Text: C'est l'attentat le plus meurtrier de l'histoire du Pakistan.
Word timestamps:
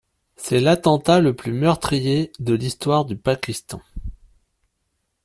C'est 0.35 0.59
l'attentat 0.59 1.19
le 1.21 1.35
plus 1.35 1.53
meurtrier 1.53 2.31
de 2.39 2.55
l'histoire 2.55 3.05
du 3.05 3.15
Pakistan. 3.15 3.83